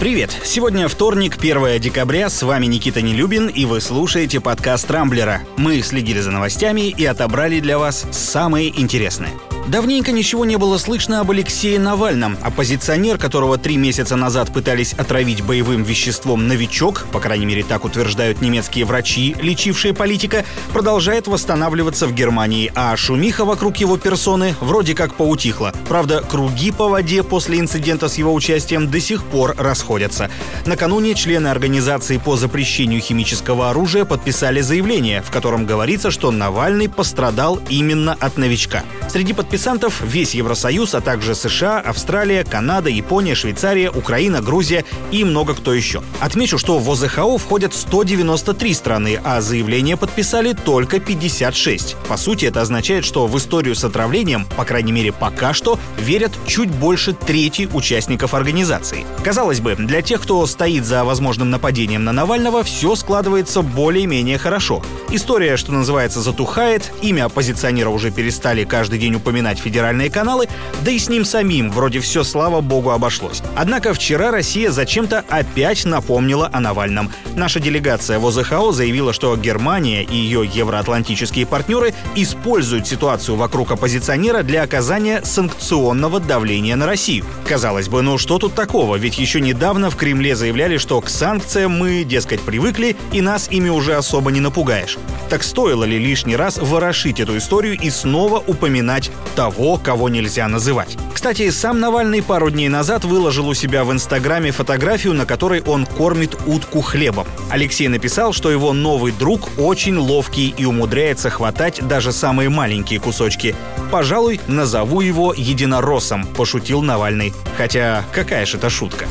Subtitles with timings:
[0.00, 0.30] Привет!
[0.44, 5.42] Сегодня вторник, 1 декабря, с вами Никита Нелюбин, и вы слушаете подкаст «Рамблера».
[5.56, 9.32] Мы следили за новостями и отобрали для вас самые интересные–
[9.68, 12.38] Давненько ничего не было слышно об Алексее Навальном.
[12.42, 18.40] Оппозиционер, которого три месяца назад пытались отравить боевым веществом «Новичок», по крайней мере так утверждают
[18.40, 25.12] немецкие врачи, лечившие политика, продолжает восстанавливаться в Германии, а шумиха вокруг его персоны вроде как
[25.14, 25.74] поутихла.
[25.86, 30.30] Правда, круги по воде после инцидента с его участием до сих пор расходятся.
[30.64, 37.60] Накануне члены организации по запрещению химического оружия подписали заявление, в котором говорится, что Навальный пострадал
[37.68, 38.82] именно от новичка.
[39.10, 45.24] Среди подписантов подписантов весь Евросоюз, а также США, Австралия, Канада, Япония, Швейцария, Украина, Грузия и
[45.24, 46.00] много кто еще.
[46.20, 51.96] Отмечу, что в ОЗХО входят 193 страны, а заявление подписали только 56.
[52.06, 56.30] По сути, это означает, что в историю с отравлением, по крайней мере пока что, верят
[56.46, 59.06] чуть больше трети участников организации.
[59.24, 64.84] Казалось бы, для тех, кто стоит за возможным нападением на Навального, все складывается более-менее хорошо.
[65.10, 70.48] История, что называется, затухает, имя оппозиционера уже перестали каждый день упоминать вспоминать федеральные каналы,
[70.84, 73.42] да и с ним самим вроде все, слава богу, обошлось.
[73.56, 77.10] Однако вчера Россия зачем-то опять напомнила о Навальном.
[77.34, 84.42] Наша делегация в ОЗХО заявила, что Германия и ее евроатлантические партнеры используют ситуацию вокруг оппозиционера
[84.42, 87.24] для оказания санкционного давления на Россию.
[87.46, 88.96] Казалось бы, ну что тут такого?
[88.96, 93.68] Ведь еще недавно в Кремле заявляли, что к санкциям мы, дескать, привыкли, и нас ими
[93.68, 94.98] уже особо не напугаешь.
[95.30, 100.96] Так стоило ли лишний раз ворошить эту историю и снова упоминать того, кого нельзя называть.
[101.12, 105.86] Кстати, сам Навальный пару дней назад выложил у себя в Инстаграме фотографию, на которой он
[105.86, 107.26] кормит утку хлебом.
[107.50, 113.54] Алексей написал, что его новый друг очень ловкий и умудряется хватать даже самые маленькие кусочки.
[113.90, 117.32] «Пожалуй, назову его единороссом»,– пошутил Навальный.
[117.56, 119.06] Хотя какая же это шутка.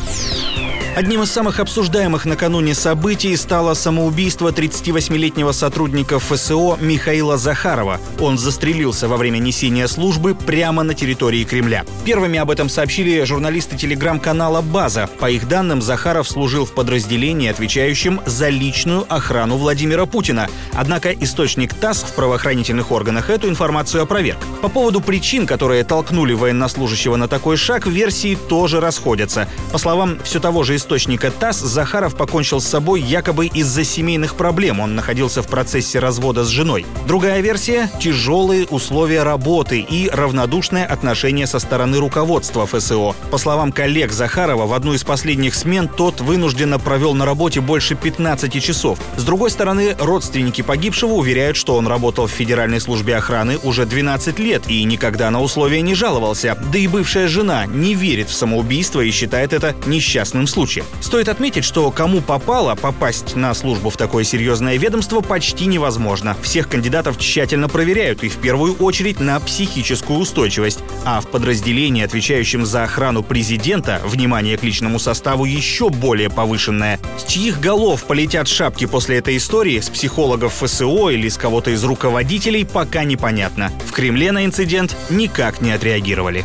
[0.98, 8.00] Одним из самых обсуждаемых накануне событий стало самоубийство 38-летнего сотрудника ФСО Михаила Захарова.
[8.20, 11.86] Он застрелился во время несения службы прямо на территории Кремля.
[12.04, 15.08] Первыми об этом сообщили журналисты телеграм-канала «База».
[15.20, 20.50] По их данным, Захаров служил в подразделении, отвечающем за личную охрану Владимира Путина.
[20.74, 24.40] Однако источник ТАСС в правоохранительных органах эту информацию опроверг.
[24.64, 29.48] По поводу причин, которые толкнули военнослужащего на такой шаг, версии тоже расходятся.
[29.72, 34.36] По словам все того же источника, источника ТАСС Захаров покончил с собой якобы из-за семейных
[34.36, 34.80] проблем.
[34.80, 36.86] Он находился в процессе развода с женой.
[37.06, 43.16] Другая версия– тяжелые условия работы и равнодушное отношение со стороны руководства ФСО.
[43.32, 47.96] По словам коллег Захарова, в одну из последних смен тот вынужденно провел на работе больше
[47.96, 48.98] 15 часов.
[49.18, 54.40] С другой стороны, родственники погибшего уверяют, что он работал в Федеральной службе охраны уже 12
[54.40, 56.58] лет и никогда на условия не жаловался.
[56.72, 61.02] Да и бывшая жена не верит в самоубийство и считает это несчастным случаем случае.
[61.02, 66.36] Стоит отметить, что кому попало, попасть на службу в такое серьезное ведомство почти невозможно.
[66.42, 70.80] Всех кандидатов тщательно проверяют и в первую очередь на психическую устойчивость.
[71.06, 77.00] А в подразделении, отвечающем за охрану президента, внимание к личному составу еще более повышенное.
[77.18, 81.84] С чьих голов полетят шапки после этой истории, с психологов ФСО или с кого-то из
[81.84, 83.72] руководителей, пока непонятно.
[83.86, 86.44] В Кремле на инцидент никак не отреагировали.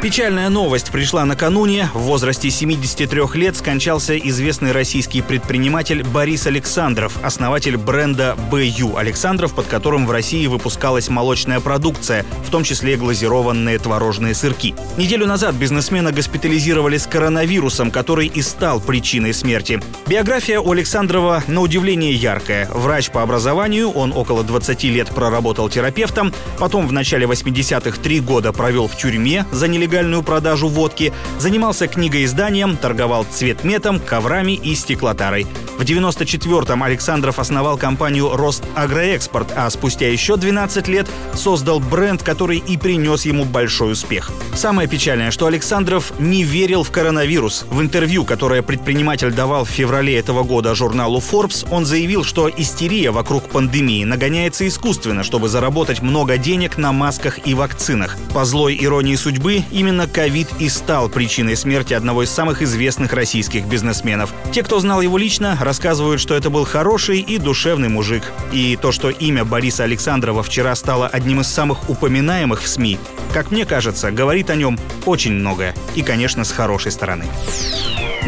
[0.00, 1.90] Печальная новость пришла накануне.
[1.92, 9.66] В возрасте 73 лет скончался известный российский предприниматель Борис Александров, основатель бренда БЮ Александров, под
[9.66, 14.76] которым в России выпускалась молочная продукция, в том числе глазированные творожные сырки.
[14.96, 19.82] Неделю назад бизнесмена госпитализировали с коронавирусом, который и стал причиной смерти.
[20.06, 22.68] Биография у Александрова на удивление яркая.
[22.72, 28.52] Врач по образованию, он около 20 лет проработал терапевтом, потом в начале 80-х три года
[28.52, 35.46] провел в тюрьме за нелегальность нелегальную продажу водки, занимался книгоизданием, торговал цветметом, коврами и стеклотарой.
[35.78, 42.58] В 94-м Александров основал компанию «Рост Агроэкспорт», а спустя еще 12 лет создал бренд, который
[42.58, 44.30] и принес ему большой успех.
[44.54, 47.64] Самое печальное, что Александров не верил в коронавирус.
[47.70, 53.12] В интервью, которое предприниматель давал в феврале этого года журналу Forbes, он заявил, что истерия
[53.12, 58.16] вокруг пандемии нагоняется искусственно, чтобы заработать много денег на масках и вакцинах.
[58.34, 63.64] По злой иронии судьбы, именно ковид и стал причиной смерти одного из самых известных российских
[63.66, 64.32] бизнесменов.
[64.50, 68.24] Те, кто знал его лично, рассказывают, что это был хороший и душевный мужик.
[68.52, 72.98] И то, что имя Бориса Александрова вчера стало одним из самых упоминаемых в СМИ,
[73.32, 74.76] как мне кажется, говорит о нем
[75.06, 75.74] очень многое.
[75.94, 77.26] И, конечно, с хорошей стороны.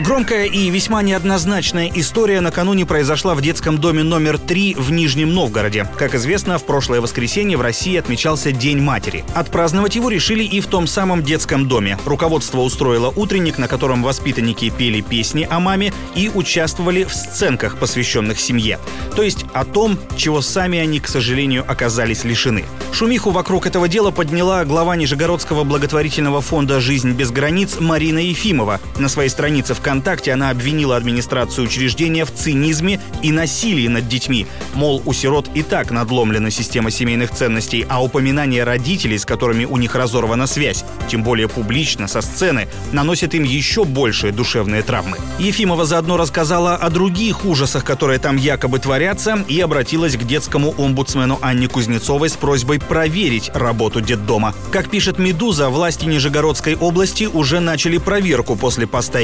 [0.00, 5.86] Громкая и весьма неоднозначная история накануне произошла в детском доме номер 3 в Нижнем Новгороде.
[5.98, 9.26] Как известно, в прошлое воскресенье в России отмечался День матери.
[9.34, 11.98] Отпраздновать его решили и в том самом детском доме.
[12.06, 18.40] Руководство устроило утренник, на котором воспитанники пели песни о маме и участвовали в сценках, посвященных
[18.40, 18.78] семье.
[19.14, 22.64] То есть о том, чего сами они, к сожалению, оказались лишены.
[22.92, 28.80] Шумиху вокруг этого дела подняла глава Нижегородского благотворительного фонда «Жизнь без границ» Марина Ефимова.
[28.98, 34.46] На своей странице ВКонтакте она обвинила администрацию учреждения в цинизме и насилии над детьми.
[34.74, 39.76] Мол, у сирот и так надломлена система семейных ценностей, а упоминание родителей, с которыми у
[39.78, 45.16] них разорвана связь, тем более публично, со сцены, наносит им еще большие душевные травмы.
[45.40, 51.40] Ефимова заодно рассказала о других ужасах, которые там якобы творятся, и обратилась к детскому омбудсмену
[51.42, 54.54] Анне Кузнецовой с просьбой проверить работу детдома.
[54.70, 59.18] Как пишет «Медуза», власти Нижегородской области уже начали проверку после поста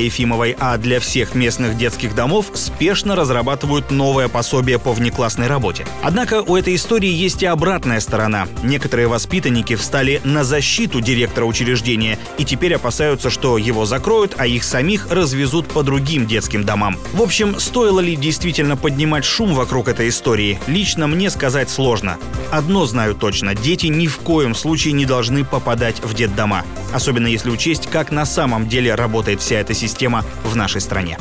[0.46, 5.86] Ефимовой, а для всех местных детских домов спешно разрабатывают новое пособие по внеклассной работе.
[6.02, 8.46] Однако у этой истории есть и обратная сторона.
[8.62, 14.64] Некоторые воспитанники встали на защиту директора учреждения и теперь опасаются, что его закроют, а их
[14.64, 16.96] самих развезут по другим детским домам.
[17.12, 22.18] В общем, стоило ли действительно поднимать шум вокруг этой истории, лично мне сказать сложно.
[22.50, 26.64] Одно знаю точно, дети ни в коем случае не должны попадать в детдома.
[26.92, 31.18] Особенно если учесть, как на самом деле работает вся эта система в нашей стране.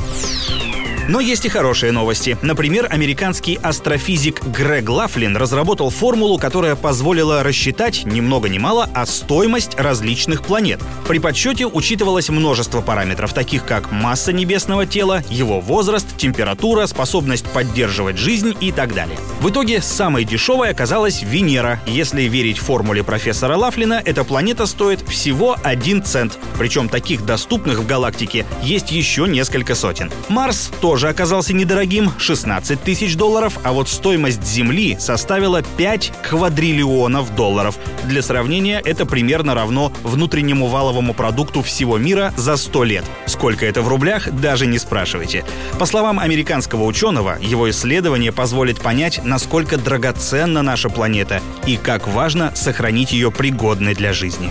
[1.08, 2.36] Но есть и хорошие новости.
[2.42, 9.06] Например, американский астрофизик Грег Лафлин разработал формулу, которая позволила рассчитать, ни много ни мало, а
[9.06, 10.80] стоимость различных планет.
[11.06, 18.18] При подсчете учитывалось множество параметров, таких как масса небесного тела, его возраст, температура, способность поддерживать
[18.18, 19.18] жизнь и так далее.
[19.40, 21.80] В итоге самой дешевой оказалась Венера.
[21.86, 26.38] Если верить формуле профессора Лафлина, эта планета стоит всего 1 цент.
[26.58, 30.10] Причем таких доступных в галактике есть еще несколько сотен.
[30.28, 37.34] Марс тоже тоже оказался недорогим– 16 тысяч долларов, а вот стоимость Земли составила 5 квадриллионов
[37.34, 37.76] долларов.
[38.04, 43.04] Для сравнения, это примерно равно внутреннему валовому продукту всего мира за 100 лет.
[43.26, 45.44] Сколько это в рублях, даже не спрашивайте.
[45.78, 52.56] По словам американского ученого, его исследование позволит понять, насколько драгоценна наша планета и как важно
[52.56, 54.50] сохранить ее пригодной для жизни.